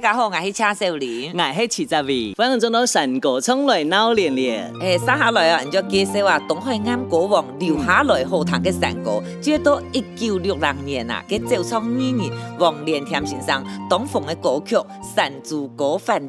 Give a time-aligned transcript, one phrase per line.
[0.00, 4.72] 大家好，我是车秀玲，我是七十位，欢迎众到神歌唱来闹连连。
[4.78, 14.76] 诶、欸，接下来啊，你就介绍啊，东海岸歌王留下来好听嘅山歌，直到一九六零年啊，佢走唱二年，王连添先生东凤嘅歌曲
[15.16, 16.28] 《山猪歌反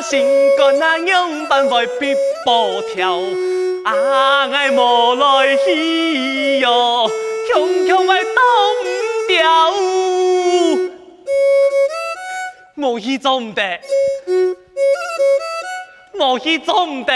[0.00, 3.18] 心肝啊，样般会比波跳，
[3.84, 7.10] 啊爱莫来去哟，
[7.52, 8.34] 强强爱挡
[8.82, 8.84] 唔
[9.28, 9.72] 掉，
[12.74, 13.78] 莫去做唔得，
[16.14, 17.12] 莫去做唔得。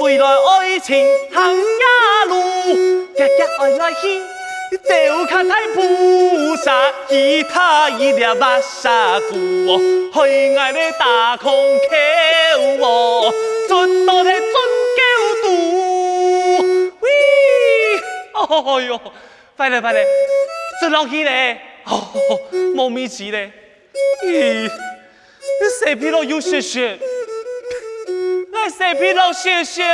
[0.00, 2.34] 未来爱情行呀路，
[3.16, 4.22] 夹夹爱来去，
[4.70, 9.36] 就看太菩萨，其他一点把啥顾
[9.68, 9.78] 哦，
[10.12, 13.32] 虚爱的大空口哦，
[13.68, 14.40] 准到的准
[14.96, 15.00] 够
[15.42, 15.50] 多，
[17.00, 17.08] 喂，
[18.34, 19.00] 哦哟，
[19.56, 20.04] 快点快点，
[20.80, 22.12] 准落去嘞，哦，
[22.74, 23.50] 莫名其嘞，
[24.24, 24.70] 咦，你
[25.80, 26.98] 谁皮都有血血。
[28.68, 29.84] 谁皮老谢谢，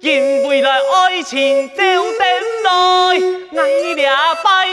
[0.00, 2.24] 因为来爱情就等
[2.64, 4.66] 来，爱俩拜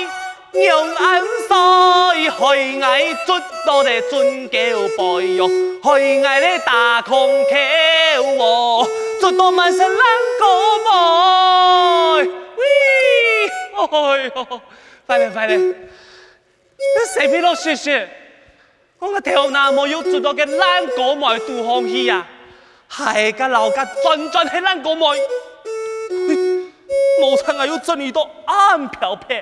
[0.54, 1.56] 永安赛，
[2.24, 3.34] 虚爱出
[3.66, 4.58] 到的准叫
[4.98, 5.50] 背哟，
[5.84, 7.50] 虚爱的大空口
[8.40, 8.88] 哦，
[9.20, 10.00] 出到满身烂
[10.40, 10.46] 歌
[12.24, 12.64] 妹，喂，
[13.76, 14.62] 哎呦，
[15.06, 15.76] 快点快点，你
[17.14, 18.08] 谁皮老谢谢。
[19.00, 22.26] 我个头那么有做到个烂歌妹杜红戏呀，
[22.90, 25.06] 系个老家转转系烂歌妹，
[27.22, 29.38] 冇错啊，又整一朵暗漂漂。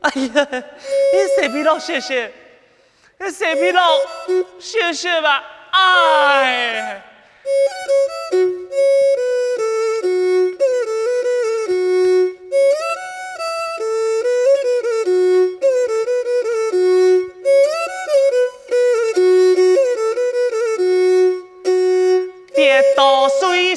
[0.00, 2.30] 哎呀，你谁皮老谢谢，
[3.18, 3.98] 你谁皮老
[4.60, 7.02] 谢谢吧，哎。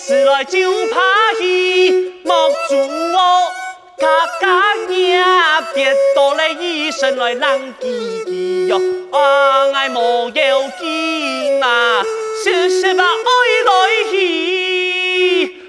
[0.08, 0.58] 时来就
[0.88, 1.02] 怕
[1.42, 1.92] 伊
[2.24, 3.52] 莫住我，
[3.98, 4.08] 嘎
[4.40, 8.80] 嘎娘别到来医生来拦记记哟，
[9.12, 12.02] 啊爱莫要紧呐，
[12.42, 13.30] 谢谢吧爱
[13.66, 13.72] 来
[14.10, 15.62] 去，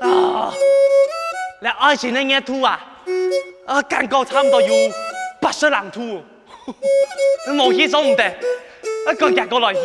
[0.00, 0.52] 啊，啊，
[1.62, 2.84] 来爱情的热土啊，
[3.64, 4.74] 啊感觉差不多有
[5.40, 6.20] 八十人土，
[7.54, 8.24] 莫去做唔得，
[9.06, 9.80] 啊个夹过来去。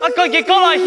[0.00, 0.84] 啊，过去过来去，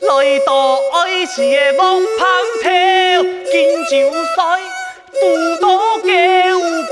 [0.00, 2.24] 来到爱情的木棚
[2.62, 2.70] 头，
[3.50, 3.92] 金酒
[4.36, 4.38] 菜，
[5.20, 5.22] 拄
[5.60, 5.66] 到
[5.98, 6.06] 狗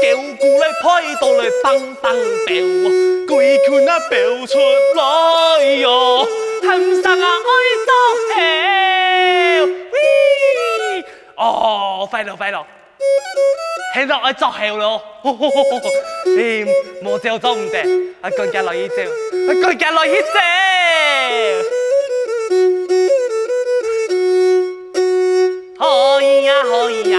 [0.02, 0.04] 狗
[0.40, 0.84] 过来派
[1.20, 2.04] 到来蹦蹦
[2.48, 2.50] 跳，
[3.28, 5.00] 鬼拳啊飙出来
[5.76, 6.26] 哟，
[6.64, 6.66] 喊
[7.00, 7.50] 声啊爱
[7.86, 7.90] 作
[8.34, 8.34] 跳，
[11.36, 12.66] 哦，快乐快乐。
[13.94, 15.02] 听到爱作秀咯，
[16.38, 16.64] 诶，
[17.02, 17.78] 莫走走唔得，
[18.22, 20.38] 啊，更加乐意走，啊，更加乐意走。
[25.78, 27.18] 可以呀，可以呀，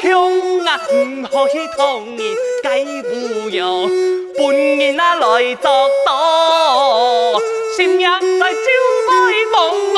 [0.00, 0.78] 情何强。
[0.90, 2.18] 唔可以同人
[2.62, 2.68] 计
[3.02, 3.88] 不用，
[4.36, 5.70] 本人啊来作
[6.06, 7.40] 多，
[7.76, 8.56] 心入来就
[9.08, 9.12] 会
[9.52, 9.54] 梦
[9.94, 9.96] 我。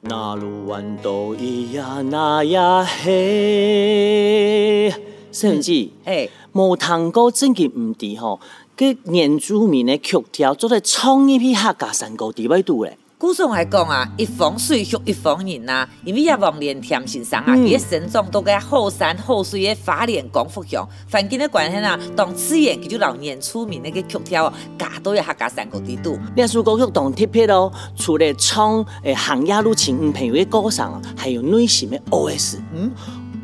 [0.00, 4.92] 那路弯都一呀那呀嘿，
[5.30, 8.40] 甚至嘿，冇听过真嘅唔对吼，
[8.76, 12.98] 个原住民嘅曲调做在创一批客家山歌地位度咧。
[13.22, 26.18] 古时来讲啊，一方水土一方人啊，因为啊黄连田先生啊，伊个生长都个好山好水的花莲光复乡，环境的关系啊，当次演佢就老年出名那个曲调，加多要客家三个地度。
[26.34, 32.56] 历史歌曲当特别哦，除了唱诶行业路情朋友的歌声，还有内心的 OS。
[32.74, 32.90] 嗯，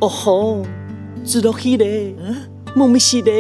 [0.01, 0.67] 哦吼，
[1.25, 2.17] 知道起嘞，
[2.75, 3.33] 莫名其妙。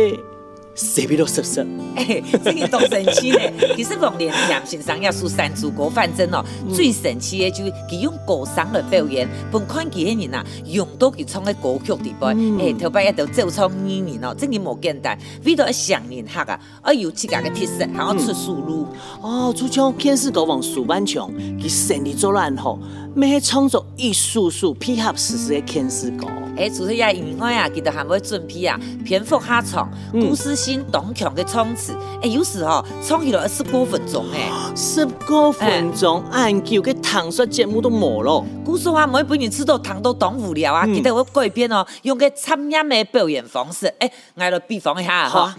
[0.79, 1.61] 谁比较熟悉？
[1.97, 3.39] 哎，这个多神奇呢！
[3.75, 18.87] 其实黄连田先生要说山祖国，反正哦，嗯、最神奇的就是佢用歌声来表演，本看几个人啊，用到佢唱的歌曲底背，嗯、哎，头摆一条奏唱语言哦，真系冇简单，为咗想念客啊，而有自家的特色，还要出书路。
[19.21, 21.29] 哦，就像天使歌王苏万强，
[21.61, 22.79] 佢生意做烂后，
[23.17, 26.29] 咩创作一首首配合时事的天使歌。
[26.57, 31.97] 哎，除了呀以外啊，佢都还会准备啊，篇幅下长，故事性东强的冲刺。
[32.21, 38.45] 哎，有时候冲起来十多分钟哎，十多分钟，按叫个糖说节目都无咯。
[38.67, 43.87] 故事话每本人知道糖都当无聊啊，记得我改编哦，用个参演的表演方式。
[43.99, 45.57] 哎，挨来比方一下哈。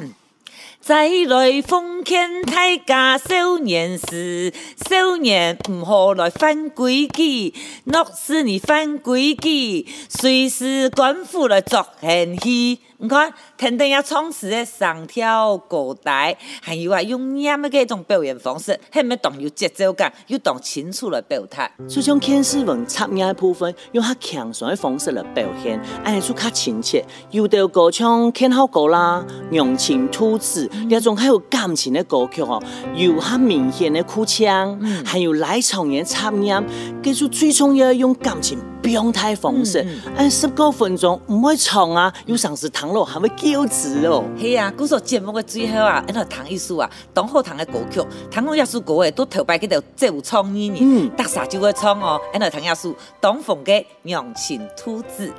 [0.81, 4.53] 再来奉劝大家少年时，
[4.89, 7.53] 少年唔好来犯规矩。
[7.83, 12.79] 若是你犯规矩，随时官府来作兴戏。
[13.01, 21.71] 你看，听听要唱词的上跳歌带，还有啊用念嘅一种表演方式，系咪当有节奏感，又当清楚来表达？
[21.87, 27.05] 就像天使文插音的部分，用较强爽的方式来表现，哎，就较亲切。
[27.31, 32.61] 有的歌唱天后歌啦，用情吐字，那种还有感情的歌曲哦，
[32.95, 36.53] 有较明显的哭腔，还有来场嘅插音，
[37.01, 38.59] 记住最重要用感情。
[38.81, 39.79] 表态方式，
[40.15, 44.23] 哎、嗯，十九分钟唔会长啊，有上次唐老还会叫字哦。
[44.39, 55.31] 系啊，故说节目嘅最后啊，一个唐艺术啊，当好唐嘅歌曲，唐老艺术歌诶，都头摆嗰条奏唱语言，特色就会唱哦，一个唐艺术当逢嘅娘亲吐字。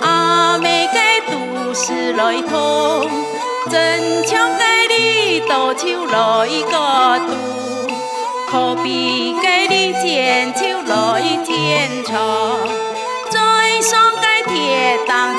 [0.00, 0.98] 阿妹个
[1.30, 3.10] 都市来通，
[3.70, 7.30] 真枪个里多秋来个度，
[8.50, 12.58] 可比个里剪秋来天长，
[13.30, 15.38] 再上个铁当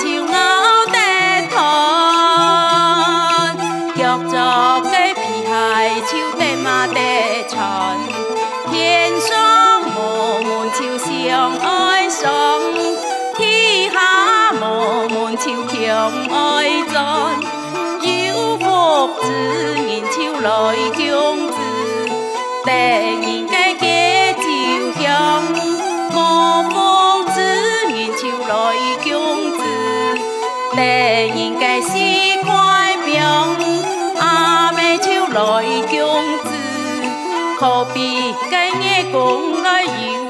[37.66, 39.90] 可比个夜公来有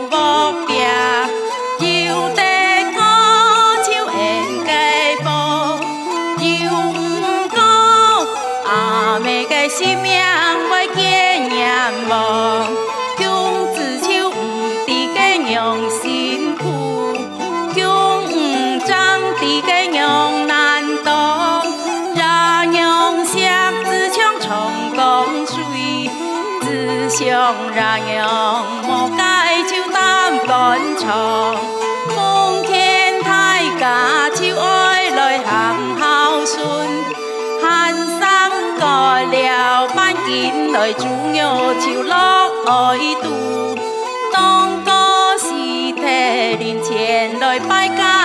[0.09, 0.15] 福
[0.65, 0.75] 病。
[9.67, 10.13] 心命
[10.69, 11.59] 我见阎
[12.07, 12.13] 王，
[13.17, 13.23] 共
[13.73, 14.31] 知秋唔
[14.85, 15.89] 滴个娘
[27.55, 31.55] tròn rà nhọn một cái chiếu tam còn tròn
[32.15, 37.03] phong khen thay cả chiếu ơi lời hàng hao xuân
[37.63, 43.75] hàn sang cò lèo ban kín lời chú nhô chiếu lót ôi tu
[44.33, 48.24] tông có xì thề đình tiền lời bài ca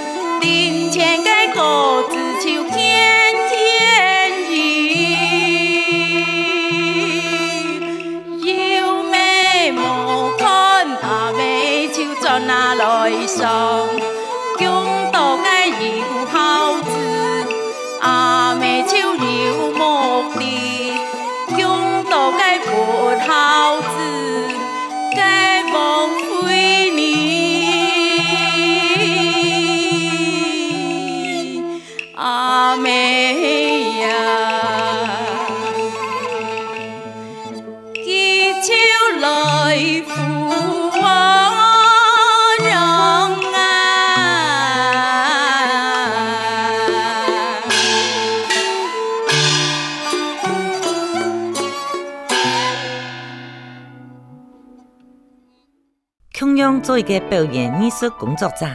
[56.61, 58.67] 同样做一个表演艺术工作者，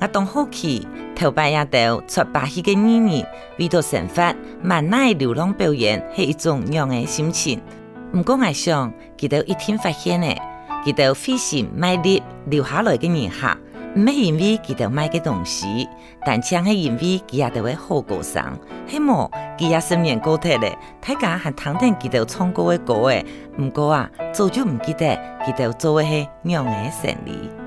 [0.00, 3.26] 我当好奇头摆也到出巴西的女人，
[3.58, 4.32] 为了生活，
[4.62, 7.60] 万奈流浪表演是一种样的心情。
[8.12, 10.32] 不过我想，直到一天发现呢，
[10.84, 13.58] 直到费心卖力留下来的人哈，
[13.94, 15.86] 唔系因为记得买嘅东西，
[16.24, 18.42] 但系系因为佢也都会好歌声。
[18.88, 23.24] 希望佢也十年过去咧，大家还听听佢哋唱歌嘅歌诶。
[23.56, 27.61] 不过啊，早就唔记得记得做嘅系样嘅生理。